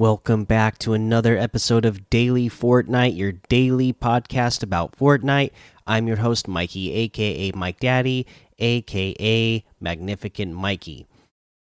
Welcome 0.00 0.44
back 0.44 0.78
to 0.78 0.94
another 0.94 1.36
episode 1.36 1.84
of 1.84 2.08
Daily 2.08 2.48
Fortnite, 2.48 3.18
your 3.18 3.32
daily 3.50 3.92
podcast 3.92 4.62
about 4.62 4.96
Fortnite. 4.96 5.50
I'm 5.86 6.08
your 6.08 6.16
host, 6.16 6.48
Mikey, 6.48 6.90
aka 6.90 7.52
Mike 7.54 7.80
Daddy, 7.80 8.26
aka 8.58 9.62
Magnificent 9.78 10.54
Mikey. 10.54 11.06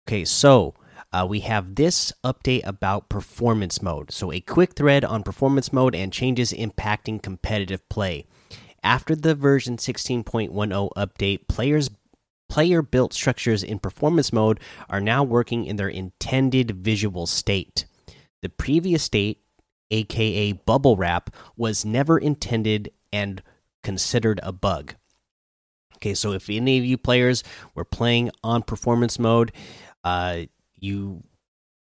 Okay, 0.07 0.25
so 0.25 0.73
uh, 1.13 1.27
we 1.29 1.41
have 1.41 1.75
this 1.75 2.13
update 2.23 2.65
about 2.65 3.09
performance 3.09 3.83
mode. 3.83 4.13
So, 4.13 4.31
a 4.31 4.39
quick 4.39 4.75
thread 4.75 5.05
on 5.05 5.25
performance 5.25 5.73
mode 5.73 5.97
and 5.97 6.13
changes 6.13 6.53
impacting 6.53 7.21
competitive 7.21 7.89
play. 7.89 8.27
After 8.85 9.17
the 9.17 9.35
version 9.35 9.79
16.10 9.79 10.93
update, 10.97 11.49
players 11.49 11.91
player 12.49 12.83
built 12.83 13.15
structures 13.15 13.65
in 13.65 13.81
performance 13.81 14.33
mode 14.33 14.61
are 14.89 15.01
now 15.01 15.25
working 15.25 15.65
in 15.65 15.75
their 15.75 15.89
intended 15.89 16.71
visual 16.85 17.27
state. 17.27 17.85
The 18.43 18.49
previous 18.49 19.03
state, 19.03 19.41
aka 19.91 20.53
bubble 20.53 20.97
wrap, 20.97 21.35
was 21.57 21.85
never 21.85 22.19
intended 22.19 22.91
and 23.13 23.43
considered 23.83 24.41
a 24.43 24.53
bug. 24.53 24.95
Okay, 25.97 26.15
so 26.15 26.33
if 26.33 26.51
any 26.51 26.79
of 26.79 26.85
you 26.85 26.99
players 26.99 27.45
were 27.75 27.85
playing 27.85 28.31
on 28.43 28.63
performance 28.63 29.19
mode, 29.19 29.53
uh, 30.03 30.43
you 30.75 31.23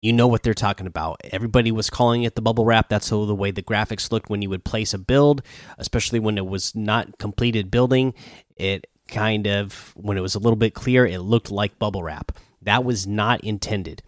you 0.03 0.12
know 0.12 0.27
what 0.27 0.42
they're 0.42 0.53
talking 0.53 0.87
about. 0.87 1.19
Everybody 1.33 1.73
was 1.73 1.89
calling 1.89 2.25
it 2.25 2.34
the 2.34 2.42
bubble 2.42 2.67
wrap. 2.67 2.91
That's 2.91 3.09
the 3.09 3.34
way 3.34 3.51
the 3.51 3.62
graphics 3.62 4.12
looked 4.12 4.29
when 4.29 4.42
you 4.42 4.51
would 4.51 4.62
place 4.62 4.92
a 4.92 4.98
build, 4.98 5.41
especially 5.79 6.20
when 6.20 6.36
it 6.36 6.45
was 6.45 6.75
not 6.75 7.19
completed 7.19 7.70
building. 7.70 8.12
It 8.57 8.86
kind 9.09 9.47
of 9.47 9.92
when 9.97 10.19
it 10.19 10.20
was 10.20 10.34
a 10.34 10.39
little 10.39 10.57
bit 10.57 10.75
clear, 10.75 11.07
it 11.07 11.20
looked 11.20 11.51
like 11.51 11.79
bubble 11.79 12.03
wrap. 12.03 12.33
That 12.61 12.84
was 12.84 13.07
not 13.07 13.42
intended. 13.42 14.03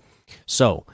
So 0.45 0.84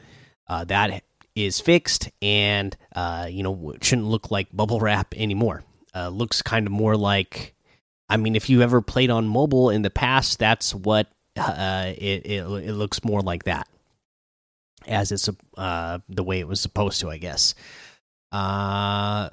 uh, 0.49 0.65
that 0.65 1.03
is 1.35 1.61
fixed 1.61 2.11
and 2.21 2.77
uh, 2.95 3.27
you 3.31 3.43
know 3.43 3.75
shouldn't 3.81 4.09
look 4.09 4.31
like 4.31 4.49
bubble 4.53 4.81
wrap 4.81 5.15
anymore. 5.17 5.65
Uh, 5.95 6.09
looks 6.09 6.41
kind 6.41 6.67
of 6.67 6.73
more 6.73 6.97
like, 6.97 7.55
I 8.09 8.17
mean, 8.17 8.35
if 8.35 8.49
you 8.49 8.63
ever 8.63 8.81
played 8.81 9.11
on 9.11 9.27
mobile 9.27 9.69
in 9.69 9.83
the 9.83 9.91
past, 9.91 10.39
that's 10.39 10.75
what 10.75 11.09
uh, 11.37 11.93
it, 11.97 12.27
it 12.27 12.41
it 12.45 12.73
looks 12.75 13.05
more 13.05 13.21
like 13.21 13.45
that, 13.45 13.69
as 14.87 15.13
it's 15.13 15.29
uh, 15.57 15.99
the 16.09 16.25
way 16.25 16.41
it 16.41 16.49
was 16.49 16.61
supposed 16.61 17.01
to, 17.01 17.11
I 17.11 17.19
guess. 17.19 17.55
Uh, 18.31 19.29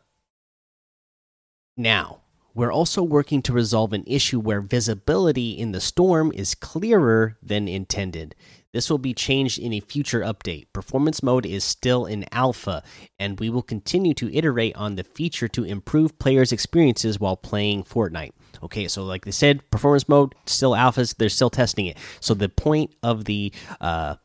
now 1.78 2.19
we're 2.53 2.73
also 2.73 3.02
working 3.02 3.41
to 3.44 3.53
resolve 3.53 3.94
an 3.94 4.03
issue 4.06 4.39
where 4.39 4.59
visibility 4.59 5.52
in 5.52 5.72
the 5.72 5.80
storm 5.80 6.31
is 6.36 6.56
clearer 6.56 7.38
than 7.41 7.69
intended. 7.69 8.36
This 8.72 8.89
will 8.89 9.00
be 9.00 9.14
changed 9.14 9.58
in 9.58 9.73
a 9.73 9.80
future 9.80 10.22
update. 10.22 10.67
Performance 10.73 11.23
mode 11.23 11.45
is 11.45 11.64
still 11.64 12.06
in 12.06 12.25
alpha, 12.31 12.84
and 13.17 13.39
we 13.39 13.50
will 13.50 13.64
continue 13.64 14.14
to 14.16 14.34
iterate 14.36 14.75
on 14.75 14.95
the 14.95 15.03
feature 15.03 15.48
to 15.50 15.64
improve 15.64 16.20
players' 16.20 16.52
experiences 16.52 17.20
while 17.20 17.36
playing 17.36 17.84
Fortnite. 17.84 18.31
Okay, 18.62 18.88
so 18.88 19.03
like 19.03 19.25
they 19.25 19.31
said, 19.31 19.70
performance 19.72 20.08
mode 20.08 20.36
still 20.45 20.72
alphas. 20.72 21.16
They're 21.17 21.30
still 21.30 21.50
testing 21.50 21.88
it. 21.88 21.97
So 22.20 22.34
the 22.34 22.50
point 22.50 22.94
of 23.02 23.25
the, 23.25 23.53
uh, 23.81 24.16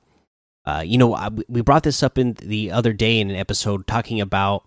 uh, 0.67 0.83
you 0.85 0.99
know, 0.99 1.17
we 1.49 1.63
brought 1.63 1.85
this 1.85 2.03
up 2.03 2.19
in 2.19 2.35
the 2.35 2.71
other 2.71 2.93
day 2.93 3.21
in 3.21 3.31
an 3.31 3.37
episode 3.37 3.87
talking 3.87 4.21
about 4.21 4.65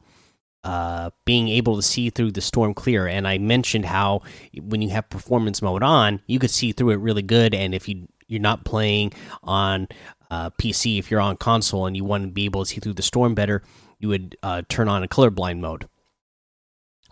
uh, 0.63 1.11
being 1.25 1.47
able 1.47 1.75
to 1.75 1.81
see 1.81 2.09
through 2.09 2.31
the 2.31 2.41
storm 2.41 2.73
clear. 2.73 3.07
And 3.07 3.27
I 3.27 3.37
mentioned 3.37 3.85
how 3.85 4.21
when 4.59 4.81
you 4.81 4.89
have 4.89 5.09
performance 5.09 5.61
mode 5.61 5.83
on, 5.83 6.21
you 6.27 6.39
could 6.39 6.49
see 6.51 6.71
through 6.71 6.91
it 6.91 6.99
really 6.99 7.21
good. 7.21 7.53
And 7.53 7.73
if 7.73 7.87
you 7.87 8.07
you're 8.27 8.41
not 8.41 8.65
playing 8.65 9.13
on 9.43 9.87
uh, 10.29 10.49
PC, 10.51 10.99
if 10.99 11.09
you're 11.09 11.21
on 11.21 11.37
console 11.37 11.85
and 11.85 11.95
you 11.95 12.03
want 12.03 12.23
to 12.23 12.29
be 12.29 12.45
able 12.45 12.63
to 12.63 12.69
see 12.69 12.79
through 12.79 12.93
the 12.93 13.01
storm 13.01 13.33
better, 13.33 13.63
you 13.99 14.09
would 14.09 14.35
uh, 14.43 14.61
turn 14.69 14.87
on 14.87 15.03
a 15.03 15.07
colorblind 15.07 15.59
mode. 15.59 15.87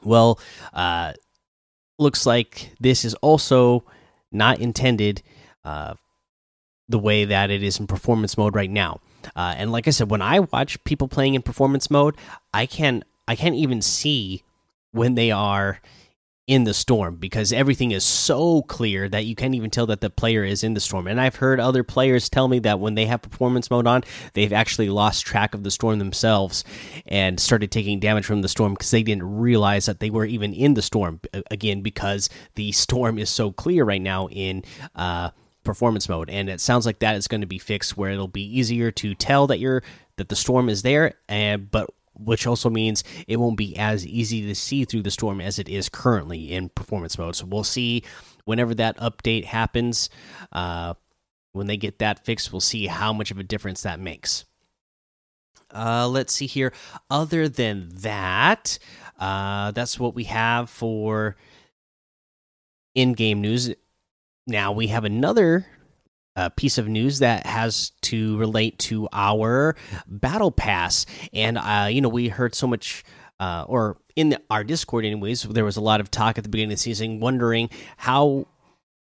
Well, 0.03 0.39
uh, 0.73 1.13
looks 1.97 2.25
like 2.25 2.71
this 2.79 3.05
is 3.05 3.13
also 3.15 3.85
not 4.31 4.59
intended 4.59 5.23
uh, 5.63 5.95
the 6.87 6.99
way 6.99 7.25
that 7.25 7.49
it 7.49 7.63
is 7.63 7.79
in 7.79 7.87
performance 7.87 8.37
mode 8.37 8.55
right 8.55 8.69
now. 8.69 8.99
Uh, 9.35 9.55
and 9.57 9.71
like 9.71 9.87
I 9.87 9.91
said, 9.91 10.11
when 10.11 10.21
I 10.21 10.39
watch 10.39 10.83
people 10.83 11.07
playing 11.07 11.33
in 11.33 11.41
performance 11.41 11.89
mode, 11.89 12.15
I 12.53 12.65
can 12.65 13.03
I 13.27 13.35
can't 13.35 13.55
even 13.55 13.81
see 13.81 14.43
when 14.91 15.15
they 15.15 15.31
are 15.31 15.81
in 16.47 16.63
the 16.63 16.73
storm 16.73 17.15
because 17.15 17.51
everything 17.51 17.91
is 17.91 18.03
so 18.03 18.61
clear 18.63 19.09
that 19.09 19.25
you 19.25 19.35
can't 19.35 19.55
even 19.55 19.71
tell 19.71 19.87
that 19.87 20.01
the 20.01 20.09
player 20.11 20.43
is 20.43 20.63
in 20.63 20.75
the 20.75 20.79
storm. 20.79 21.07
And 21.07 21.19
I've 21.19 21.37
heard 21.37 21.59
other 21.59 21.83
players 21.83 22.29
tell 22.29 22.47
me 22.47 22.59
that 22.59 22.79
when 22.79 22.93
they 22.93 23.07
have 23.07 23.23
performance 23.23 23.71
mode 23.71 23.87
on, 23.87 24.03
they've 24.33 24.53
actually 24.53 24.89
lost 24.89 25.25
track 25.25 25.55
of 25.55 25.63
the 25.63 25.71
storm 25.71 25.97
themselves 25.97 26.63
and 27.07 27.39
started 27.39 27.71
taking 27.71 27.99
damage 27.99 28.25
from 28.25 28.43
the 28.43 28.47
storm 28.47 28.73
because 28.73 28.91
they 28.91 29.01
didn't 29.01 29.37
realize 29.37 29.87
that 29.87 29.99
they 29.99 30.11
were 30.11 30.25
even 30.25 30.53
in 30.53 30.75
the 30.75 30.83
storm 30.83 31.19
again 31.49 31.81
because 31.81 32.29
the 32.53 32.71
storm 32.71 33.17
is 33.17 33.29
so 33.29 33.51
clear 33.51 33.83
right 33.83 34.01
now 34.01 34.27
in 34.29 34.63
uh 34.95 35.29
performance 35.63 36.07
mode 36.07 36.29
and 36.29 36.47
it 36.47 36.61
sounds 36.61 36.85
like 36.85 36.99
that 36.99 37.15
is 37.15 37.27
going 37.27 37.41
to 37.41 37.47
be 37.47 37.57
fixed 37.57 37.97
where 37.97 38.11
it'll 38.11 38.27
be 38.27 38.43
easier 38.43 38.91
to 38.91 39.15
tell 39.15 39.47
that 39.47 39.59
you're 39.59 39.81
that 40.17 40.29
the 40.29 40.35
storm 40.35 40.69
is 40.69 40.83
there 40.83 41.15
and 41.27 41.71
but 41.71 41.89
which 42.15 42.47
also 42.47 42.69
means 42.69 43.03
it 43.27 43.37
won't 43.37 43.57
be 43.57 43.77
as 43.77 44.05
easy 44.05 44.45
to 44.47 44.55
see 44.55 44.85
through 44.85 45.03
the 45.03 45.11
storm 45.11 45.41
as 45.41 45.59
it 45.59 45.69
is 45.69 45.89
currently 45.89 46.51
in 46.51 46.69
performance 46.69 47.17
mode. 47.17 47.35
So 47.35 47.45
we'll 47.45 47.63
see 47.63 48.03
whenever 48.45 48.73
that 48.75 48.97
update 48.97 49.45
happens. 49.45 50.09
Uh, 50.51 50.95
when 51.51 51.67
they 51.67 51.77
get 51.77 51.99
that 51.99 52.25
fixed, 52.25 52.51
we'll 52.51 52.59
see 52.59 52.87
how 52.87 53.13
much 53.13 53.31
of 53.31 53.39
a 53.39 53.43
difference 53.43 53.83
that 53.83 53.99
makes. 53.99 54.45
Uh, 55.73 56.07
let's 56.07 56.33
see 56.33 56.47
here. 56.47 56.73
Other 57.09 57.49
than 57.49 57.89
that, 57.95 58.77
uh, 59.19 59.71
that's 59.71 59.99
what 59.99 60.15
we 60.15 60.25
have 60.25 60.69
for 60.69 61.35
in 62.93 63.13
game 63.13 63.41
news. 63.41 63.73
Now 64.47 64.71
we 64.71 64.87
have 64.87 65.05
another 65.05 65.65
uh, 66.35 66.49
piece 66.49 66.77
of 66.77 66.87
news 66.87 67.19
that 67.19 67.45
has 67.45 67.91
to 68.01 68.37
relate 68.37 68.77
to 68.79 69.07
our 69.13 69.75
battle 70.07 70.51
pass. 70.51 71.05
And 71.33 71.57
uh, 71.57 71.87
you 71.89 72.01
know 72.01 72.09
we 72.09 72.29
heard 72.29 72.55
so 72.55 72.67
much 72.67 73.03
uh, 73.39 73.65
or 73.67 73.97
in 74.15 74.29
the, 74.29 74.41
our 74.49 74.63
discord 74.63 75.05
anyways 75.05 75.43
there 75.43 75.65
was 75.65 75.77
a 75.77 75.81
lot 75.81 75.99
of 75.99 76.09
talk 76.09 76.37
at 76.37 76.43
the 76.43 76.49
beginning 76.49 76.71
of 76.71 76.77
the 76.77 76.81
season 76.81 77.19
wondering 77.19 77.69
how 77.97 78.47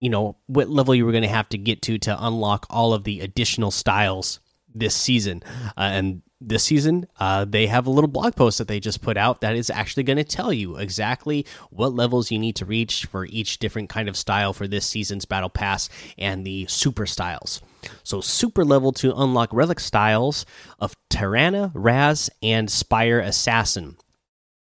you 0.00 0.10
know 0.10 0.36
what 0.46 0.68
level 0.68 0.94
you 0.94 1.06
were 1.06 1.12
going 1.12 1.22
to 1.22 1.28
have 1.28 1.48
to 1.48 1.58
get 1.58 1.80
to 1.82 1.98
to 1.98 2.26
unlock 2.26 2.66
all 2.68 2.92
of 2.92 3.04
the 3.04 3.20
additional 3.20 3.70
styles 3.70 4.40
this 4.74 4.94
season. 4.94 5.42
Uh, 5.76 5.80
and 5.80 6.22
this 6.40 6.64
season, 6.64 7.06
uh, 7.18 7.44
they 7.44 7.66
have 7.66 7.86
a 7.86 7.90
little 7.90 8.08
blog 8.08 8.36
post 8.36 8.58
that 8.58 8.68
they 8.68 8.78
just 8.78 9.02
put 9.02 9.16
out 9.16 9.40
that 9.40 9.56
is 9.56 9.70
actually 9.70 10.04
going 10.04 10.18
to 10.18 10.24
tell 10.24 10.52
you 10.52 10.76
exactly 10.76 11.44
what 11.70 11.94
levels 11.94 12.30
you 12.30 12.38
need 12.38 12.54
to 12.56 12.64
reach 12.64 13.06
for 13.06 13.26
each 13.26 13.58
different 13.58 13.88
kind 13.88 14.08
of 14.08 14.16
style 14.16 14.52
for 14.52 14.68
this 14.68 14.86
season's 14.86 15.24
battle 15.24 15.50
pass 15.50 15.88
and 16.16 16.46
the 16.46 16.66
super 16.66 17.06
styles. 17.06 17.60
So, 18.02 18.20
super 18.20 18.64
level 18.64 18.92
to 18.92 19.14
unlock 19.16 19.52
relic 19.52 19.80
styles 19.80 20.46
of 20.78 20.94
Tarana, 21.10 21.70
Raz, 21.74 22.30
and 22.42 22.70
Spire 22.70 23.20
Assassin. 23.20 23.96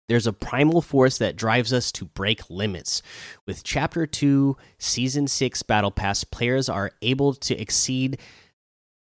There's 0.09 0.27
a 0.27 0.33
primal 0.33 0.83
force 0.83 1.19
that 1.19 1.37
drives 1.37 1.73
us 1.73 1.91
to 1.93 2.05
break 2.05 2.51
limits. 2.51 3.03
With 3.47 3.65
Chapter 3.65 4.07
2, 4.07 4.57
Season 4.79 5.27
6 5.27 5.63
Battle 5.63 5.91
Pass, 5.91 6.25
players 6.25 6.69
are 6.69 6.91
able 7.01 7.35
to 7.35 7.59
exceed 7.59 8.19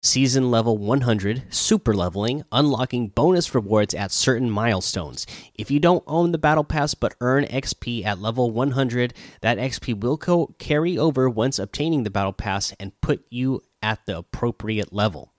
season 0.03 0.51
level 0.51 0.77
100 0.77 1.45
super 1.49 1.95
leveling 1.95 2.43
unlocking 2.51 3.09
bonus 3.09 3.55
rewards 3.55 3.95
at 3.95 4.11
certain 4.11 4.51
milestones. 4.51 5.27
If 5.55 5.71
you 5.71 5.79
don't 5.79 6.03
own 6.09 6.33
the 6.33 6.39
battle 6.39 6.65
pass 6.65 6.95
but 6.95 7.15
earn 7.21 7.45
xp 7.45 8.05
at 8.05 8.19
level 8.19 8.51
100 8.51 9.15
that 9.43 9.59
xp 9.59 10.01
will 10.01 10.55
carry 10.59 10.99
over 10.99 11.31
once 11.31 11.59
obtaining 11.59 12.03
the 12.03 12.11
battle 12.11 12.33
pass 12.33 12.75
and 12.81 13.01
put 13.01 13.25
you 13.31 13.63
at 13.81 14.05
the 14.07 14.19
appropriate 14.19 14.93
level. 14.93 15.33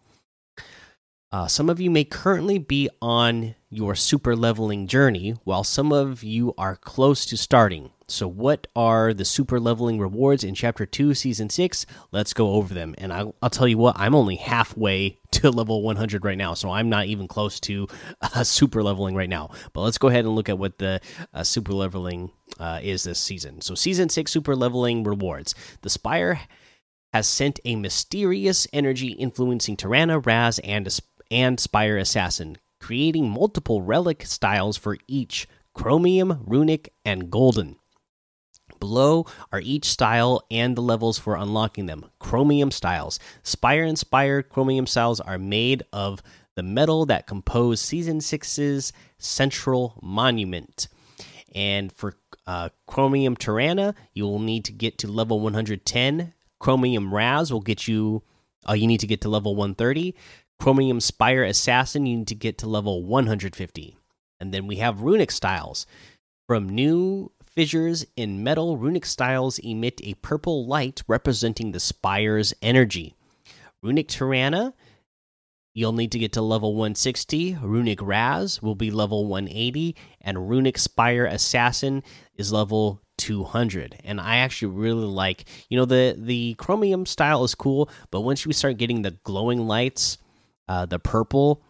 Uh, 1.32 1.48
some 1.48 1.70
of 1.70 1.82
you 1.82 1.90
may 1.90 2.04
currently 2.04 2.60
be 2.60 2.90
on 3.02 3.56
your 3.74 3.96
super 3.96 4.36
leveling 4.36 4.88
journey, 4.88 5.36
while 5.44 5.64
some 5.64 5.92
of 5.92 6.24
you 6.24 6.54
are 6.58 6.76
close 6.76 7.26
to 7.26 7.38
starting. 7.38 7.92
So, 8.08 8.28
what 8.28 8.68
are 8.76 9.14
the 9.14 9.26
super 9.26 9.60
leveling 9.60 10.00
rewards 10.00 10.44
in 10.44 10.56
Chapter 10.56 10.86
2, 10.86 11.14
Season 11.14 11.50
6? 11.50 11.86
Let's 12.12 12.34
go 12.34 12.52
over 12.54 12.74
them. 12.74 12.94
And 12.98 13.12
I'll, 13.12 13.36
I'll 13.42 13.50
tell 13.50 13.68
you 13.68 13.78
what, 13.78 13.98
I'm 13.98 14.14
only 14.14 14.36
halfway 14.36 15.20
to 15.32 15.50
level 15.50 15.82
100 15.82 16.24
right 16.24 16.38
now, 16.38 16.54
so 16.54 16.70
I'm 16.70 16.90
not 16.90 17.08
even 17.08 17.28
close 17.28 17.60
to 17.62 17.88
uh, 18.22 18.44
super 18.44 18.84
leveling 18.84 19.16
right 19.16 19.30
now. 19.30 19.50
But 19.74 19.82
let's 19.82 19.98
go 19.98 20.10
ahead 20.10 20.26
and 20.26 20.36
look 20.36 20.50
at 20.50 20.60
what 20.60 20.78
the 20.78 21.02
uh, 21.34 21.44
super 21.44 21.74
leveling 21.74 22.32
uh, 22.60 22.80
is 22.84 23.04
this 23.04 23.20
season. 23.20 23.62
So, 23.62 23.76
Season 23.76 24.10
6 24.10 24.32
super 24.32 24.56
leveling 24.56 25.04
rewards. 25.04 25.56
The 25.82 25.90
Spire 25.90 26.42
has 27.14 27.28
sent 27.28 27.60
a 27.64 27.76
mysterious 27.76 28.68
energy 28.74 29.10
influencing 29.14 29.78
Tarana, 29.78 30.24
Raz, 30.24 30.60
and 30.60 30.88
and 31.32 31.60
Spire 31.60 31.98
Assassin, 31.98 32.58
creating 32.84 33.30
multiple 33.30 33.82
relic 33.82 34.26
styles 34.26 34.76
for 34.76 34.98
each 35.08 35.48
chromium, 35.74 36.44
runic, 36.46 36.92
and 37.06 37.32
golden. 37.32 37.78
Below 38.78 39.26
are 39.54 39.62
each 39.62 39.86
style 39.86 40.42
and 40.52 40.76
the 40.76 40.82
levels 40.82 41.18
for 41.18 41.38
unlocking 41.38 41.86
them. 41.86 42.06
Chromium 42.20 42.72
styles. 42.72 43.20
Spire 43.42 43.86
inspired 43.86 44.50
chromium 44.50 44.86
styles 44.86 45.22
are 45.22 45.38
made 45.38 45.84
of 45.94 46.22
the 46.56 46.64
metal 46.64 47.06
that 47.06 47.26
composed 47.26 47.86
Season 47.86 48.20
6's 48.20 48.92
Central 49.18 49.98
Monument. 50.02 50.90
And 51.56 51.90
for 51.90 52.18
uh, 52.46 52.68
Chromium 52.86 53.38
Tarana, 53.38 53.96
you 54.14 54.26
will 54.26 54.40
need 54.40 54.66
to 54.66 54.74
get 54.74 54.98
to 54.98 55.08
level 55.08 55.40
110. 55.40 56.34
Chromium 56.60 57.14
Raz 57.14 57.50
will 57.50 57.62
get 57.62 57.88
you, 57.88 58.24
uh, 58.68 58.74
you 58.74 58.88
need 58.88 59.00
to 59.00 59.08
get 59.08 59.22
to 59.22 59.30
level 59.30 59.56
130. 59.56 60.16
Chromium 60.60 61.00
Spire 61.00 61.44
Assassin, 61.44 62.06
you 62.06 62.18
need 62.18 62.28
to 62.28 62.36
get 62.36 62.58
to 62.60 62.68
level 62.68 63.04
150. 63.04 63.98
And 64.40 64.54
then 64.54 64.68
we 64.68 64.78
have 64.78 65.02
Runic 65.02 65.32
Styles. 65.32 65.86
From 66.48 66.70
new 66.70 67.32
fissures 67.46 68.06
in 68.16 68.44
metal, 68.44 68.78
Runic 68.78 69.06
Styles 69.06 69.60
emit 69.60 70.02
a 70.04 70.16
purple 70.16 70.66
light 70.66 71.02
representing 71.08 71.72
the 71.72 71.80
Spire's 71.80 72.54
energy. 72.62 73.16
Runic 73.82 74.08
Tarana, 74.08 74.74
you'll 75.74 75.94
need 75.94 76.12
to 76.12 76.20
get 76.20 76.34
to 76.34 76.42
level 76.42 76.74
160. 76.74 77.58
Runic 77.62 78.02
Raz 78.02 78.62
will 78.62 78.76
be 78.76 78.92
level 78.92 79.28
180. 79.28 79.96
And 80.22 80.50
Runic 80.50 80.78
Spire 80.78 81.26
Assassin 81.26 82.04
is 82.36 82.52
level 82.52 83.02
200 83.18 84.02
and 84.04 84.20
i 84.20 84.38
actually 84.38 84.72
really 84.72 85.06
like 85.06 85.46
you 85.70 85.78
know 85.78 85.86
the 85.86 86.16
the 86.18 86.56
chromium 86.56 87.06
style 87.06 87.44
is 87.44 87.54
cool 87.54 87.88
but 88.10 88.22
once 88.22 88.44
you 88.44 88.52
start 88.52 88.76
getting 88.78 89.04
the 89.04 89.12
glowing 89.24 89.68
lights 89.68 90.18
uh 90.68 90.86
the 90.86 91.00
purple 91.00 91.62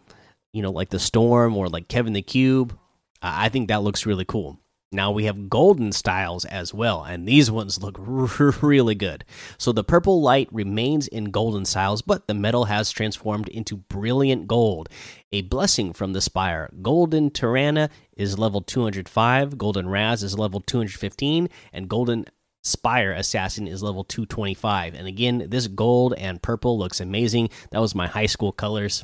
you 0.53 0.61
know 0.61 0.71
like 0.71 0.89
the 0.89 0.99
storm 0.99 1.55
or 1.55 1.67
like 1.67 1.87
kevin 1.87 2.13
the 2.13 2.21
cube 2.21 2.77
uh, 3.21 3.33
i 3.33 3.49
think 3.49 3.67
that 3.67 3.83
looks 3.83 4.05
really 4.05 4.25
cool 4.25 4.59
now 4.93 5.11
we 5.11 5.25
have 5.25 5.49
golden 5.49 5.91
styles 5.91 6.45
as 6.45 6.73
well, 6.73 7.03
and 7.03 7.27
these 7.27 7.49
ones 7.49 7.81
look 7.81 7.97
really 8.61 8.95
good. 8.95 9.25
So 9.57 9.71
the 9.71 9.83
purple 9.83 10.21
light 10.21 10.47
remains 10.51 11.07
in 11.07 11.25
golden 11.25 11.65
styles, 11.65 12.01
but 12.01 12.27
the 12.27 12.33
metal 12.33 12.65
has 12.65 12.91
transformed 12.91 13.49
into 13.49 13.75
brilliant 13.75 14.47
gold. 14.47 14.89
A 15.31 15.41
blessing 15.41 15.93
from 15.93 16.13
the 16.13 16.21
spire. 16.21 16.69
Golden 16.81 17.31
Tarana 17.31 17.89
is 18.15 18.37
level 18.37 18.61
205, 18.61 19.57
Golden 19.57 19.89
Raz 19.89 20.21
is 20.21 20.37
level 20.37 20.61
215, 20.61 21.49
and 21.73 21.89
Golden 21.89 22.25
Spire 22.63 23.11
Assassin 23.11 23.67
is 23.67 23.83
level 23.83 24.05
225. 24.05 24.93
And 24.95 25.05
again, 25.05 25.47
this 25.49 25.67
gold 25.67 26.13
and 26.17 26.41
purple 26.41 26.79
looks 26.79 27.01
amazing. 27.01 27.49
That 27.71 27.81
was 27.81 27.93
my 27.93 28.07
high 28.07 28.25
school 28.25 28.53
colors. 28.53 29.03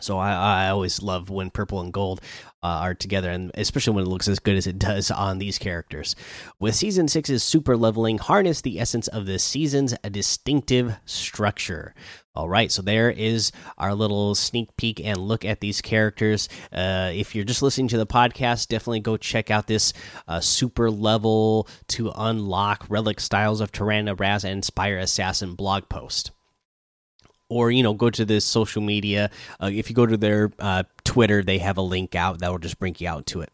So 0.00 0.18
I, 0.18 0.32
I 0.32 0.68
always 0.70 1.02
love 1.02 1.30
when 1.30 1.50
purple 1.50 1.80
and 1.80 1.92
gold 1.92 2.20
uh, 2.62 2.66
are 2.66 2.94
together, 2.94 3.30
and 3.30 3.50
especially 3.54 3.94
when 3.94 4.04
it 4.04 4.08
looks 4.08 4.26
as 4.26 4.38
good 4.38 4.56
as 4.56 4.66
it 4.66 4.78
does 4.78 5.10
on 5.10 5.38
these 5.38 5.58
characters. 5.58 6.16
With 6.58 6.74
season 6.74 7.08
six's 7.08 7.44
super 7.44 7.76
leveling, 7.76 8.18
harness 8.18 8.60
the 8.60 8.80
essence 8.80 9.06
of 9.08 9.26
this 9.26 9.44
season's 9.44 9.94
distinctive 10.10 10.96
structure. 11.04 11.94
All 12.34 12.48
right, 12.48 12.72
so 12.72 12.80
there 12.80 13.10
is 13.10 13.52
our 13.76 13.94
little 13.94 14.34
sneak 14.34 14.74
peek 14.76 15.04
and 15.04 15.18
look 15.18 15.44
at 15.44 15.60
these 15.60 15.82
characters. 15.82 16.48
Uh, 16.72 17.10
if 17.12 17.34
you're 17.34 17.44
just 17.44 17.62
listening 17.62 17.88
to 17.88 17.98
the 17.98 18.06
podcast, 18.06 18.68
definitely 18.68 19.00
go 19.00 19.16
check 19.16 19.50
out 19.50 19.66
this 19.66 19.92
uh, 20.26 20.40
super 20.40 20.90
level 20.90 21.68
to 21.88 22.10
unlock 22.16 22.86
relic 22.88 23.20
styles 23.20 23.60
of 23.60 23.70
Tarana, 23.70 24.18
Raz, 24.18 24.44
and 24.44 24.64
Spire 24.64 24.98
Assassin 24.98 25.54
blog 25.54 25.88
post 25.88 26.30
or 27.52 27.70
you 27.70 27.82
know 27.82 27.92
go 27.92 28.10
to 28.10 28.24
this 28.24 28.44
social 28.44 28.82
media 28.82 29.30
uh, 29.60 29.70
if 29.72 29.90
you 29.90 29.94
go 29.94 30.06
to 30.06 30.16
their 30.16 30.50
uh, 30.58 30.82
twitter 31.04 31.42
they 31.42 31.58
have 31.58 31.76
a 31.76 31.82
link 31.82 32.14
out 32.14 32.38
that 32.38 32.50
will 32.50 32.58
just 32.58 32.78
bring 32.78 32.96
you 32.98 33.08
out 33.08 33.26
to 33.26 33.40
it. 33.40 33.50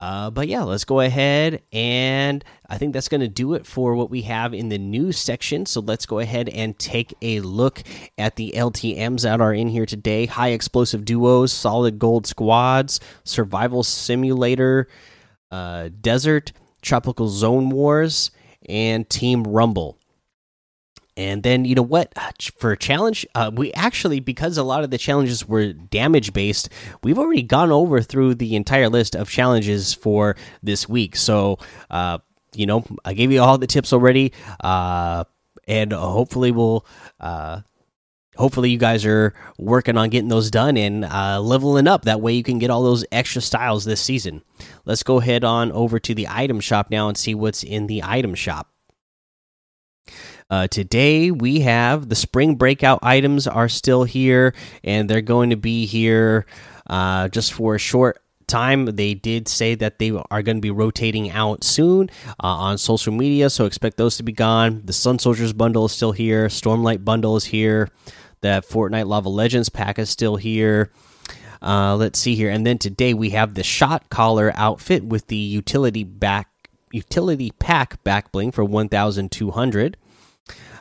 Uh, 0.00 0.30
but 0.30 0.48
yeah 0.48 0.62
let's 0.62 0.86
go 0.86 1.00
ahead 1.00 1.62
and 1.74 2.42
i 2.70 2.78
think 2.78 2.94
that's 2.94 3.08
going 3.08 3.20
to 3.20 3.28
do 3.28 3.52
it 3.52 3.66
for 3.66 3.94
what 3.94 4.08
we 4.08 4.22
have 4.22 4.54
in 4.54 4.70
the 4.70 4.78
news 4.78 5.18
section. 5.18 5.66
So 5.66 5.80
let's 5.80 6.06
go 6.06 6.20
ahead 6.20 6.48
and 6.48 6.78
take 6.78 7.12
a 7.20 7.40
look 7.40 7.82
at 8.16 8.36
the 8.36 8.54
ltms 8.56 9.22
that 9.22 9.42
are 9.42 9.52
in 9.52 9.68
here 9.68 9.86
today. 9.86 10.24
High 10.24 10.48
explosive 10.48 11.04
duos 11.04 11.52
solid 11.52 11.98
gold 11.98 12.26
squads 12.26 12.98
survival 13.24 13.82
simulator 13.82 14.88
uh, 15.50 15.90
desert 16.00 16.52
tropical 16.80 17.28
zone 17.28 17.68
wars 17.68 18.30
and 18.68 19.08
team 19.08 19.44
rumble 19.44 19.99
and 21.20 21.42
then 21.42 21.66
you 21.66 21.74
know 21.74 21.82
what? 21.82 22.14
For 22.56 22.72
a 22.72 22.78
challenge, 22.78 23.26
uh, 23.34 23.50
we 23.54 23.74
actually 23.74 24.20
because 24.20 24.56
a 24.56 24.62
lot 24.62 24.84
of 24.84 24.90
the 24.90 24.96
challenges 24.96 25.46
were 25.46 25.74
damage 25.74 26.32
based, 26.32 26.70
we've 27.02 27.18
already 27.18 27.42
gone 27.42 27.70
over 27.70 28.00
through 28.00 28.36
the 28.36 28.56
entire 28.56 28.88
list 28.88 29.14
of 29.14 29.28
challenges 29.28 29.92
for 29.92 30.34
this 30.62 30.88
week. 30.88 31.16
So, 31.16 31.58
uh, 31.90 32.18
you 32.54 32.64
know, 32.64 32.86
I 33.04 33.12
gave 33.12 33.30
you 33.30 33.42
all 33.42 33.58
the 33.58 33.66
tips 33.66 33.92
already, 33.92 34.32
uh, 34.64 35.24
and 35.68 35.92
hopefully 35.92 36.52
we'll. 36.52 36.86
Uh, 37.20 37.60
hopefully, 38.36 38.70
you 38.70 38.78
guys 38.78 39.04
are 39.04 39.34
working 39.58 39.98
on 39.98 40.08
getting 40.08 40.30
those 40.30 40.50
done 40.50 40.78
and 40.78 41.04
uh, 41.04 41.38
leveling 41.38 41.86
up. 41.86 42.06
That 42.06 42.22
way, 42.22 42.32
you 42.32 42.42
can 42.42 42.58
get 42.58 42.70
all 42.70 42.82
those 42.82 43.04
extra 43.12 43.42
styles 43.42 43.84
this 43.84 44.00
season. 44.00 44.40
Let's 44.86 45.02
go 45.02 45.18
head 45.18 45.44
on 45.44 45.70
over 45.72 45.98
to 45.98 46.14
the 46.14 46.28
item 46.30 46.60
shop 46.60 46.90
now 46.90 47.08
and 47.08 47.18
see 47.18 47.34
what's 47.34 47.62
in 47.62 47.88
the 47.88 48.02
item 48.02 48.34
shop. 48.34 48.69
Uh, 50.50 50.66
today 50.66 51.30
we 51.30 51.60
have 51.60 52.08
the 52.08 52.16
spring 52.16 52.56
breakout 52.56 52.98
items 53.02 53.46
are 53.46 53.68
still 53.68 54.02
here, 54.02 54.52
and 54.82 55.08
they're 55.08 55.20
going 55.20 55.50
to 55.50 55.56
be 55.56 55.86
here 55.86 56.44
uh, 56.88 57.28
just 57.28 57.52
for 57.52 57.76
a 57.76 57.78
short 57.78 58.20
time. 58.48 58.84
They 58.84 59.14
did 59.14 59.46
say 59.46 59.76
that 59.76 60.00
they 60.00 60.10
are 60.10 60.42
going 60.42 60.56
to 60.56 60.60
be 60.60 60.72
rotating 60.72 61.30
out 61.30 61.62
soon 61.62 62.10
uh, 62.42 62.46
on 62.46 62.78
social 62.78 63.12
media, 63.12 63.48
so 63.48 63.64
expect 63.64 63.96
those 63.96 64.16
to 64.16 64.24
be 64.24 64.32
gone. 64.32 64.82
The 64.84 64.92
Sun 64.92 65.20
Soldiers 65.20 65.52
bundle 65.52 65.84
is 65.84 65.92
still 65.92 66.12
here. 66.12 66.48
Stormlight 66.48 67.04
bundle 67.04 67.36
is 67.36 67.44
here. 67.44 67.88
The 68.40 68.64
Fortnite 68.68 69.06
Lava 69.06 69.28
Legends 69.28 69.68
pack 69.68 70.00
is 70.00 70.10
still 70.10 70.34
here. 70.34 70.90
Uh, 71.62 71.94
let's 71.94 72.18
see 72.18 72.34
here, 72.34 72.50
and 72.50 72.66
then 72.66 72.78
today 72.78 73.14
we 73.14 73.30
have 73.30 73.54
the 73.54 73.62
Shot 73.62 74.10
Caller 74.10 74.50
outfit 74.56 75.04
with 75.04 75.28
the 75.28 75.36
utility 75.36 76.02
back 76.02 76.48
utility 76.90 77.52
pack 77.60 78.02
back 78.02 78.32
bling 78.32 78.50
for 78.50 78.64
1,200. 78.64 79.96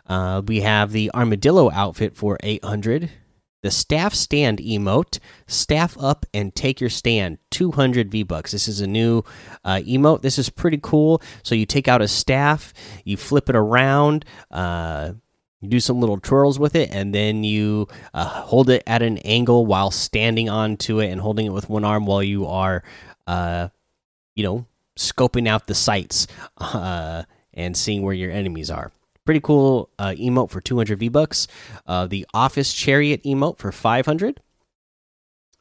Uh, 0.09 0.41
we 0.45 0.61
have 0.61 0.91
the 0.91 1.11
armadillo 1.13 1.69
outfit 1.71 2.15
for 2.15 2.37
800. 2.41 3.11
The 3.61 3.71
staff 3.71 4.13
stand 4.13 4.59
emote, 4.59 5.19
staff 5.45 5.97
up 5.99 6.25
and 6.33 6.55
take 6.55 6.79
your 6.79 6.89
stand, 6.89 7.39
200 7.51 8.09
V 8.09 8.23
bucks. 8.23 8.51
This 8.51 8.67
is 8.67 8.79
a 8.79 8.87
new 8.87 9.23
uh, 9.65 9.81
emote. 9.85 10.21
This 10.21 10.39
is 10.39 10.49
pretty 10.49 10.79
cool. 10.81 11.21
So 11.43 11.55
you 11.55 11.65
take 11.65 11.87
out 11.87 12.01
a 12.01 12.07
staff, 12.07 12.73
you 13.03 13.17
flip 13.17 13.49
it 13.49 13.55
around, 13.55 14.23
uh, 14.49 15.13
you 15.59 15.67
do 15.67 15.81
some 15.81 15.99
little 15.99 16.19
twirls 16.19 16.57
with 16.57 16.73
it, 16.73 16.89
and 16.91 17.13
then 17.13 17.43
you 17.43 17.89
uh, 18.13 18.25
hold 18.25 18.69
it 18.69 18.81
at 18.87 19.01
an 19.01 19.17
angle 19.19 19.65
while 19.65 19.91
standing 19.91 20.49
onto 20.49 20.99
it 20.99 21.09
and 21.09 21.19
holding 21.19 21.45
it 21.45 21.53
with 21.53 21.69
one 21.69 21.83
arm 21.83 22.05
while 22.05 22.23
you 22.23 22.47
are, 22.47 22.81
uh, 23.27 23.67
you 24.35 24.43
know, 24.43 24.65
scoping 24.95 25.49
out 25.49 25.67
the 25.67 25.75
sights 25.75 26.27
uh, 26.59 27.23
and 27.53 27.75
seeing 27.75 28.03
where 28.03 28.13
your 28.13 28.31
enemies 28.31 28.71
are 28.71 28.93
pretty 29.29 29.41
cool 29.41 29.91
uh, 29.99 30.15
emote 30.17 30.49
for 30.49 30.59
200 30.59 30.97
V 30.97 31.07
bucks. 31.07 31.47
Uh, 31.85 32.07
the 32.07 32.25
Office 32.33 32.73
Chariot 32.73 33.21
emote 33.23 33.59
for 33.59 33.71
500. 33.71 34.41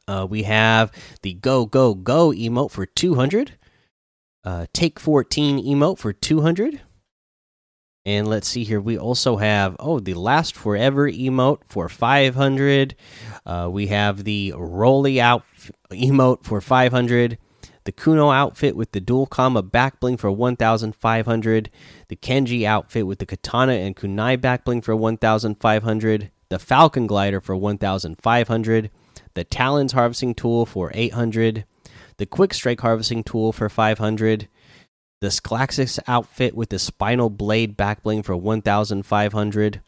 Uh, 0.07 0.25
we 0.27 0.41
have 0.41 0.91
the 1.21 1.35
Go 1.35 1.67
Go 1.67 1.93
Go 1.93 2.31
emote 2.31 2.71
for 2.71 2.87
200. 2.87 3.59
Uh, 4.43 4.65
Take 4.73 4.99
14 4.99 5.63
emote 5.63 5.99
for 5.99 6.11
200. 6.11 6.81
And 8.05 8.27
let's 8.27 8.47
see 8.47 8.63
here. 8.63 8.81
We 8.81 8.97
also 8.97 9.37
have 9.37 9.75
oh 9.77 9.99
the 9.99 10.15
Last 10.15 10.55
Forever 10.55 11.07
emote 11.07 11.59
for 11.67 11.87
500. 11.89 12.95
Uh, 13.45 13.69
we 13.71 13.85
have 13.85 14.23
the 14.23 14.55
Rolly 14.57 15.21
out 15.21 15.43
emote 15.91 16.43
for 16.43 16.59
500 16.59 17.37
the 17.83 17.91
Kuno 17.91 18.31
outfit 18.31 18.75
with 18.75 18.91
the 18.91 18.99
Dual 18.99 19.25
Kama 19.25 19.61
back 19.61 19.99
bling 19.99 20.17
for 20.17 20.31
1,500, 20.31 21.69
the 22.07 22.15
Kenji 22.15 22.63
outfit 22.65 23.07
with 23.07 23.19
the 23.19 23.25
Katana 23.25 23.73
and 23.73 23.95
Kunai 23.95 24.39
back 24.39 24.65
bling 24.65 24.81
for 24.81 24.95
1,500, 24.95 26.31
the 26.49 26.59
Falcon 26.59 27.07
glider 27.07 27.39
for 27.39 27.55
1,500, 27.55 28.91
the 29.33 29.43
Talons 29.43 29.93
harvesting 29.93 30.33
tool 30.33 30.65
for 30.65 30.91
800, 30.93 31.65
the 32.17 32.25
Quick 32.25 32.53
Strike 32.53 32.81
harvesting 32.81 33.23
tool 33.23 33.53
for 33.53 33.69
500, 33.69 34.47
the 35.21 35.31
Sclaxis 35.31 35.99
outfit 36.07 36.55
with 36.55 36.69
the 36.69 36.79
Spinal 36.79 37.29
Blade 37.29 37.77
back 37.77 38.03
bling 38.03 38.23
for 38.23 38.35
1,500, 38.35 39.81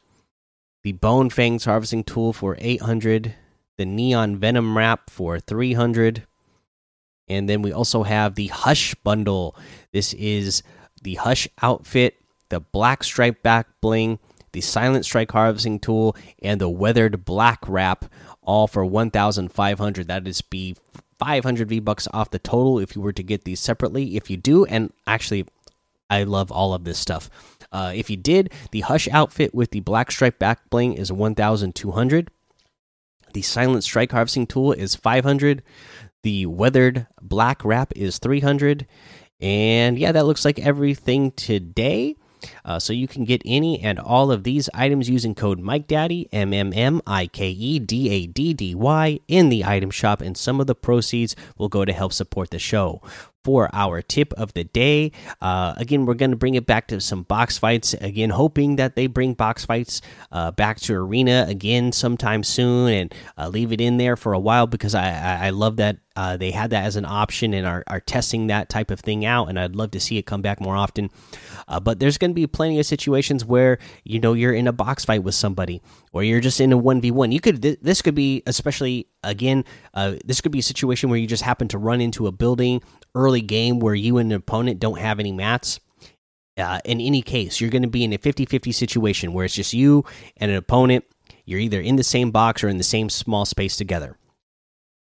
the 0.83 0.91
Bone 0.93 1.29
Fangs 1.29 1.65
harvesting 1.65 2.03
tool 2.03 2.33
for 2.33 2.57
800, 2.59 3.35
the 3.77 3.85
Neon 3.85 4.37
Venom 4.37 4.77
wrap 4.77 5.09
for 5.09 5.39
300 5.39 6.25
and 7.31 7.47
then 7.47 7.61
we 7.61 7.71
also 7.71 8.03
have 8.03 8.35
the 8.35 8.47
Hush 8.47 8.93
bundle. 8.95 9.55
This 9.93 10.13
is 10.13 10.63
the 11.01 11.15
Hush 11.15 11.47
outfit, 11.61 12.17
the 12.49 12.59
Black 12.59 13.03
Stripe 13.03 13.41
back 13.41 13.67
bling, 13.79 14.19
the 14.51 14.59
Silent 14.59 15.05
Strike 15.05 15.31
harvesting 15.31 15.79
tool, 15.79 16.15
and 16.43 16.59
the 16.59 16.69
Weathered 16.69 17.23
Black 17.23 17.59
wrap, 17.67 18.05
all 18.41 18.67
for 18.67 18.85
1,500. 18.85 20.07
That 20.07 20.27
is 20.27 20.41
be 20.41 20.75
500 21.19 21.69
V 21.69 21.79
bucks 21.79 22.07
off 22.11 22.31
the 22.31 22.39
total 22.39 22.79
if 22.79 22.95
you 22.95 23.01
were 23.01 23.13
to 23.13 23.23
get 23.23 23.45
these 23.45 23.61
separately. 23.61 24.17
If 24.17 24.29
you 24.29 24.35
do, 24.35 24.65
and 24.65 24.91
actually, 25.07 25.45
I 26.09 26.23
love 26.23 26.51
all 26.51 26.73
of 26.73 26.83
this 26.83 26.99
stuff. 26.99 27.29
Uh, 27.71 27.93
if 27.95 28.09
you 28.09 28.17
did, 28.17 28.51
the 28.71 28.81
Hush 28.81 29.07
outfit 29.07 29.55
with 29.55 29.71
the 29.71 29.79
Black 29.79 30.11
Stripe 30.11 30.37
back 30.37 30.69
bling 30.69 30.93
is 30.95 31.13
1,200. 31.13 32.29
The 33.33 33.41
Silent 33.41 33.85
Strike 33.85 34.11
Harvesting 34.11 34.47
Tool 34.47 34.73
is 34.73 34.95
500. 34.95 35.63
The 36.23 36.45
Weathered 36.45 37.07
Black 37.21 37.63
Wrap 37.65 37.93
is 37.95 38.19
300. 38.19 38.87
And 39.39 39.97
yeah, 39.97 40.11
that 40.11 40.25
looks 40.25 40.45
like 40.45 40.59
everything 40.59 41.31
today. 41.31 42.15
Uh, 42.65 42.79
so 42.79 42.91
you 42.91 43.07
can 43.07 43.23
get 43.23 43.41
any 43.45 43.79
and 43.79 43.99
all 43.99 44.31
of 44.31 44.43
these 44.43 44.69
items 44.73 45.09
using 45.09 45.35
code 45.35 45.59
Mike 45.59 45.87
Daddy 45.87 46.27
M 46.31 46.53
M 46.53 46.73
M 46.73 47.01
I 47.05 47.27
K 47.27 47.49
E 47.49 47.77
D 47.77 48.09
A 48.09 48.25
D 48.25 48.53
D 48.53 48.73
Y 48.73 49.19
in 49.27 49.49
the 49.49 49.63
item 49.63 49.91
shop, 49.91 50.21
and 50.21 50.35
some 50.35 50.59
of 50.59 50.65
the 50.65 50.73
proceeds 50.73 51.35
will 51.57 51.69
go 51.69 51.85
to 51.85 51.93
help 51.93 52.13
support 52.13 52.49
the 52.49 52.57
show 52.57 52.99
for 53.43 53.69
our 53.73 54.01
tip 54.01 54.33
of 54.33 54.53
the 54.53 54.63
day. 54.63 55.11
Uh, 55.41 55.73
again, 55.77 56.05
we're 56.05 56.13
going 56.13 56.31
to 56.31 56.37
bring 56.37 56.55
it 56.55 56.65
back 56.65 56.87
to 56.87 57.01
some 57.01 57.23
box 57.23 57.57
fights. 57.57 57.93
Again, 57.95 58.29
hoping 58.29 58.75
that 58.75 58.95
they 58.95 59.07
bring 59.07 59.33
box 59.33 59.65
fights 59.65 60.01
uh, 60.31 60.51
back 60.51 60.79
to 60.81 60.93
Arena 60.93 61.45
again 61.47 61.91
sometime 61.91 62.43
soon 62.43 62.93
and 62.93 63.15
uh, 63.37 63.47
leave 63.47 63.71
it 63.71 63.81
in 63.81 63.97
there 63.97 64.15
for 64.15 64.33
a 64.33 64.39
while 64.39 64.67
because 64.67 64.95
I, 64.95 65.09
I, 65.09 65.47
I 65.47 65.49
love 65.49 65.77
that 65.77 65.97
uh, 66.15 66.35
they 66.35 66.51
had 66.51 66.71
that 66.71 66.83
as 66.83 66.97
an 66.97 67.05
option 67.05 67.53
and 67.53 67.65
are, 67.65 67.83
are 67.87 68.01
testing 68.01 68.47
that 68.47 68.69
type 68.69 68.91
of 68.91 68.99
thing 68.99 69.25
out. 69.25 69.47
And 69.47 69.59
I'd 69.59 69.75
love 69.75 69.91
to 69.91 69.99
see 69.99 70.17
it 70.17 70.25
come 70.25 70.41
back 70.41 70.59
more 70.59 70.75
often. 70.75 71.09
Uh, 71.67 71.79
but 71.79 71.99
there's 71.99 72.17
going 72.17 72.31
to 72.31 72.35
be 72.35 72.45
plenty 72.47 72.79
of 72.79 72.85
situations 72.85 73.45
where 73.45 73.77
you 74.03 74.19
know 74.19 74.33
you're 74.33 74.53
in 74.53 74.67
a 74.67 74.73
box 74.73 75.05
fight 75.05 75.23
with 75.23 75.35
somebody 75.35 75.81
or 76.11 76.23
you're 76.23 76.41
just 76.41 76.59
in 76.59 76.73
a 76.73 76.77
1v1 76.79 77.31
you 77.31 77.39
could 77.39 77.61
th 77.61 77.79
this 77.81 78.01
could 78.01 78.15
be 78.15 78.43
especially 78.45 79.07
again 79.23 79.63
uh, 79.93 80.15
this 80.25 80.41
could 80.41 80.51
be 80.51 80.59
a 80.59 80.63
situation 80.63 81.09
where 81.09 81.19
you 81.19 81.27
just 81.27 81.43
happen 81.43 81.67
to 81.67 81.77
run 81.77 82.01
into 82.01 82.27
a 82.27 82.31
building 82.31 82.81
early 83.15 83.41
game 83.41 83.79
where 83.79 83.95
you 83.95 84.17
and 84.17 84.31
an 84.31 84.37
opponent 84.37 84.79
don't 84.79 84.99
have 84.99 85.19
any 85.19 85.31
mats 85.31 85.79
uh, 86.57 86.79
in 86.85 86.99
any 86.99 87.21
case 87.21 87.59
you're 87.59 87.69
going 87.69 87.81
to 87.81 87.87
be 87.87 88.03
in 88.03 88.13
a 88.13 88.17
50-50 88.17 88.73
situation 88.73 89.33
where 89.33 89.45
it's 89.45 89.55
just 89.55 89.73
you 89.73 90.05
and 90.37 90.51
an 90.51 90.57
opponent. 90.57 91.05
You're 91.45 91.59
either 91.59 91.81
in 91.81 91.95
the 91.95 92.03
same 92.03 92.31
box 92.31 92.63
or 92.63 92.69
in 92.69 92.77
the 92.77 92.83
same 92.83 93.09
small 93.09 93.45
space 93.45 93.75
together. 93.75 94.17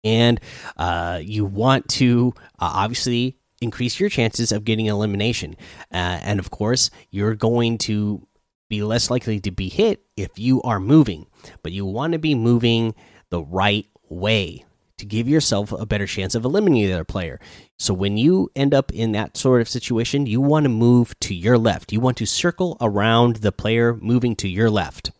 And 0.02 0.40
uh, 0.76 1.20
you 1.22 1.44
want 1.44 1.88
to 1.90 2.32
uh, 2.58 2.70
obviously 2.74 3.36
increase 3.60 4.00
your 4.00 4.08
chances 4.08 4.50
of 4.50 4.64
getting 4.64 4.86
elimination. 4.86 5.56
Uh, 5.92 6.18
and 6.22 6.40
of 6.40 6.50
course 6.50 6.90
you're 7.10 7.34
going 7.34 7.78
to 7.78 8.26
be 8.68 8.82
less 8.82 9.10
likely 9.10 9.38
to 9.38 9.50
be 9.50 9.68
hit 9.68 10.02
if 10.16 10.38
you 10.38 10.62
are 10.62 10.80
moving, 10.80 11.26
but 11.62 11.72
you 11.72 11.84
want 11.84 12.14
to 12.14 12.18
be 12.18 12.34
moving 12.34 12.94
the 13.30 13.42
right 13.42 13.86
way 14.08 14.64
to 15.02 15.06
give 15.06 15.28
yourself 15.28 15.72
a 15.72 15.84
better 15.84 16.06
chance 16.06 16.34
of 16.34 16.44
eliminating 16.44 16.86
the 16.86 16.94
other 16.94 17.04
player. 17.04 17.40
So 17.78 17.92
when 17.92 18.16
you 18.16 18.50
end 18.54 18.72
up 18.72 18.92
in 18.92 19.12
that 19.12 19.36
sort 19.36 19.60
of 19.60 19.68
situation, 19.68 20.26
you 20.26 20.40
want 20.40 20.64
to 20.64 20.68
move 20.70 21.18
to 21.20 21.34
your 21.34 21.58
left. 21.58 21.92
You 21.92 22.00
want 22.00 22.16
to 22.18 22.26
circle 22.26 22.76
around 22.80 23.36
the 23.36 23.50
player 23.50 23.94
moving 23.94 24.36
to 24.36 24.48
your 24.48 24.70
left. 24.70 25.10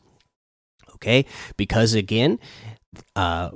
Okay? 0.95 1.27
Because 1.57 1.95
again, 1.95 2.39
uh 3.17 3.51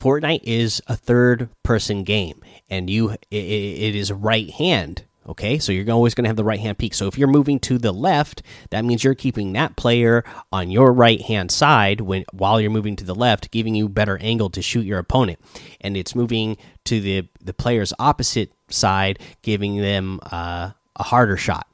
Fortnite 0.00 0.40
is 0.44 0.80
a 0.86 0.96
third 0.96 1.50
person 1.62 2.04
game 2.04 2.42
and 2.70 2.88
you 2.88 3.10
it, 3.10 3.18
it 3.30 3.94
is 3.94 4.10
right 4.10 4.48
hand 4.50 5.04
Okay, 5.28 5.58
so 5.58 5.70
you're 5.70 5.90
always 5.92 6.14
going 6.14 6.24
to 6.24 6.28
have 6.28 6.36
the 6.36 6.44
right 6.44 6.60
hand 6.60 6.78
peek. 6.78 6.94
So 6.94 7.06
if 7.06 7.18
you're 7.18 7.28
moving 7.28 7.58
to 7.60 7.76
the 7.76 7.92
left, 7.92 8.42
that 8.70 8.84
means 8.84 9.04
you're 9.04 9.14
keeping 9.14 9.52
that 9.52 9.76
player 9.76 10.24
on 10.50 10.70
your 10.70 10.92
right 10.92 11.20
hand 11.20 11.50
side 11.50 12.00
when 12.00 12.24
while 12.32 12.60
you're 12.60 12.70
moving 12.70 12.96
to 12.96 13.04
the 13.04 13.14
left, 13.14 13.50
giving 13.50 13.74
you 13.74 13.88
better 13.88 14.16
angle 14.18 14.48
to 14.50 14.62
shoot 14.62 14.86
your 14.86 14.98
opponent. 14.98 15.38
And 15.80 15.96
it's 15.96 16.14
moving 16.14 16.56
to 16.86 17.00
the 17.00 17.28
the 17.40 17.52
player's 17.52 17.92
opposite 17.98 18.52
side, 18.70 19.18
giving 19.42 19.76
them 19.76 20.20
uh, 20.32 20.70
a 20.96 21.02
harder 21.02 21.36
shot. 21.36 21.66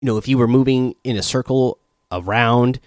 You 0.00 0.06
know, 0.06 0.16
if 0.16 0.28
you 0.28 0.38
were 0.38 0.48
moving 0.48 0.94
in 1.02 1.16
a 1.16 1.22
circle 1.22 1.80
around 2.12 2.78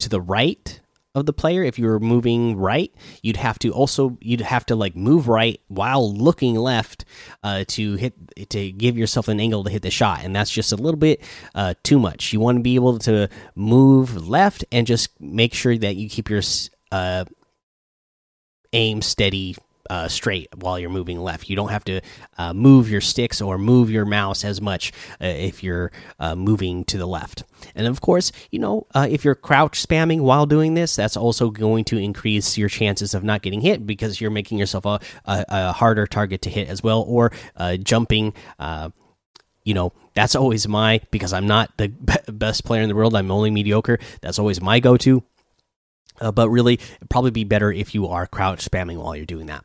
to 0.00 0.08
the 0.08 0.20
right, 0.20 0.80
of 1.14 1.26
the 1.26 1.32
player 1.32 1.62
if 1.62 1.78
you 1.78 1.86
were 1.86 2.00
moving 2.00 2.56
right 2.56 2.92
you'd 3.22 3.36
have 3.36 3.58
to 3.58 3.70
also 3.70 4.18
you'd 4.20 4.40
have 4.40 4.66
to 4.66 4.74
like 4.74 4.96
move 4.96 5.28
right 5.28 5.60
while 5.68 6.12
looking 6.12 6.56
left 6.56 7.04
uh, 7.42 7.64
to 7.68 7.94
hit 7.94 8.14
to 8.48 8.72
give 8.72 8.98
yourself 8.98 9.28
an 9.28 9.38
angle 9.38 9.62
to 9.62 9.70
hit 9.70 9.82
the 9.82 9.90
shot 9.90 10.24
and 10.24 10.34
that's 10.34 10.50
just 10.50 10.72
a 10.72 10.76
little 10.76 10.98
bit 10.98 11.22
uh, 11.54 11.74
too 11.82 11.98
much. 11.98 12.32
You 12.32 12.40
want 12.40 12.58
to 12.58 12.62
be 12.62 12.74
able 12.74 12.98
to 13.00 13.28
move 13.54 14.28
left 14.28 14.64
and 14.72 14.86
just 14.86 15.08
make 15.20 15.54
sure 15.54 15.76
that 15.76 15.96
you 15.96 16.08
keep 16.08 16.30
your 16.30 16.42
uh, 16.92 17.24
aim 18.72 19.02
steady 19.02 19.56
uh, 19.90 20.08
straight 20.08 20.48
while 20.56 20.78
you're 20.78 20.90
moving 20.90 21.18
left. 21.18 21.48
You 21.48 21.56
don't 21.56 21.70
have 21.70 21.84
to 21.84 22.00
uh, 22.38 22.52
move 22.52 22.90
your 22.90 23.00
sticks 23.00 23.40
or 23.40 23.58
move 23.58 23.90
your 23.90 24.04
mouse 24.04 24.44
as 24.44 24.60
much 24.60 24.92
uh, 25.20 25.26
if 25.26 25.62
you're 25.62 25.92
uh, 26.18 26.34
moving 26.34 26.84
to 26.86 26.98
the 26.98 27.06
left. 27.06 27.44
And 27.74 27.86
of 27.86 28.00
course, 28.00 28.32
you 28.50 28.58
know, 28.58 28.86
uh, 28.94 29.06
if 29.10 29.24
you're 29.24 29.34
crouch 29.34 29.86
spamming 29.86 30.20
while 30.20 30.46
doing 30.46 30.74
this, 30.74 30.96
that's 30.96 31.16
also 31.16 31.50
going 31.50 31.84
to 31.86 31.98
increase 31.98 32.58
your 32.58 32.68
chances 32.68 33.14
of 33.14 33.24
not 33.24 33.42
getting 33.42 33.60
hit 33.60 33.86
because 33.86 34.20
you're 34.20 34.30
making 34.30 34.58
yourself 34.58 34.84
a, 34.84 35.00
a, 35.24 35.44
a 35.48 35.72
harder 35.72 36.06
target 36.06 36.42
to 36.42 36.50
hit 36.50 36.68
as 36.68 36.82
well, 36.82 37.02
or 37.02 37.32
uh, 37.56 37.76
jumping 37.76 38.32
you 39.64 39.72
know 39.72 39.92
that's 40.12 40.34
always 40.34 40.68
my 40.68 41.00
because 41.10 41.32
i'm 41.32 41.46
not 41.46 41.70
the 41.78 41.88
best 42.32 42.64
player 42.64 42.82
in 42.82 42.88
the 42.88 42.94
world 42.94 43.16
i'm 43.16 43.30
only 43.30 43.50
mediocre 43.50 43.98
that's 44.20 44.38
always 44.38 44.60
my 44.60 44.78
go-to 44.78 45.22
uh, 46.20 46.30
but 46.30 46.48
really 46.48 46.78
probably 47.08 47.30
be 47.30 47.44
better 47.44 47.72
if 47.72 47.94
you 47.94 48.06
are 48.06 48.26
crouch 48.26 48.64
spamming 48.70 48.98
while 48.98 49.16
you're 49.16 49.24
doing 49.26 49.46
that 49.46 49.64